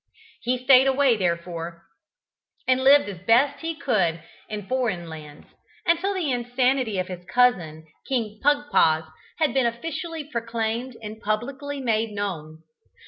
He 0.41 0.57
stayed 0.57 0.87
away, 0.87 1.15
therefore, 1.15 1.83
and 2.67 2.83
lived 2.83 3.07
as 3.07 3.19
best 3.19 3.59
he 3.59 3.75
could 3.75 4.23
in 4.49 4.65
foreign 4.65 5.07
lands, 5.07 5.45
until 5.85 6.15
the 6.15 6.31
insanity 6.31 6.97
of 6.97 7.07
his 7.07 7.23
cousin 7.25 7.85
King 8.09 8.39
Pugpoz 8.41 9.03
had 9.37 9.53
been 9.53 9.67
officially 9.67 10.23
proclaimed 10.23 10.97
and 11.03 11.21
publicly 11.21 11.79
made 11.81 12.13
known. 12.15 12.63